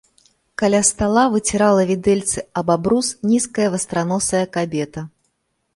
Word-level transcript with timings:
Каля 0.61 0.77
стала 0.89 1.25
выцірала 1.33 1.83
відэльцы 1.91 2.45
аб 2.63 2.67
абрус 2.77 3.07
нізкая 3.33 3.67
вастраносая 3.77 4.45
кабета. 4.59 5.11